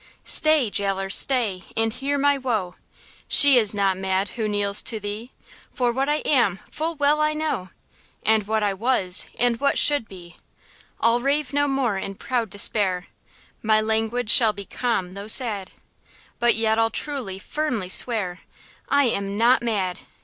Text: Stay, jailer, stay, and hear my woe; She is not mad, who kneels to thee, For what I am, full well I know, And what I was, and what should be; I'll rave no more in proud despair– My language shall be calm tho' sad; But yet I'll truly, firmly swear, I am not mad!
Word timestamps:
Stay, 0.25 0.71
jailer, 0.71 1.11
stay, 1.11 1.63
and 1.77 1.93
hear 1.93 2.17
my 2.17 2.35
woe; 2.35 2.73
She 3.27 3.59
is 3.59 3.71
not 3.71 3.97
mad, 3.97 4.29
who 4.29 4.47
kneels 4.47 4.81
to 4.81 4.99
thee, 4.99 5.31
For 5.69 5.91
what 5.91 6.09
I 6.09 6.21
am, 6.25 6.59
full 6.71 6.95
well 6.95 7.21
I 7.21 7.33
know, 7.35 7.69
And 8.23 8.47
what 8.47 8.63
I 8.63 8.73
was, 8.73 9.27
and 9.37 9.59
what 9.59 9.77
should 9.77 10.07
be; 10.07 10.37
I'll 10.99 11.21
rave 11.21 11.53
no 11.53 11.67
more 11.67 11.99
in 11.99 12.15
proud 12.15 12.49
despair– 12.49 13.09
My 13.61 13.79
language 13.79 14.31
shall 14.31 14.53
be 14.53 14.65
calm 14.65 15.13
tho' 15.13 15.27
sad; 15.27 15.69
But 16.39 16.55
yet 16.55 16.79
I'll 16.79 16.89
truly, 16.89 17.37
firmly 17.37 17.87
swear, 17.87 18.39
I 18.89 19.03
am 19.03 19.37
not 19.37 19.61
mad! 19.61 19.99